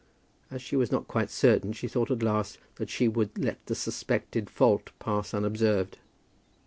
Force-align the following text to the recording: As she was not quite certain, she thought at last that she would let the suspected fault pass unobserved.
As 0.49 0.63
she 0.63 0.75
was 0.75 0.91
not 0.91 1.07
quite 1.07 1.29
certain, 1.29 1.73
she 1.73 1.87
thought 1.87 2.09
at 2.09 2.23
last 2.23 2.57
that 2.77 2.89
she 2.89 3.07
would 3.07 3.37
let 3.37 3.63
the 3.67 3.75
suspected 3.75 4.49
fault 4.49 4.89
pass 4.97 5.31
unobserved. 5.31 5.99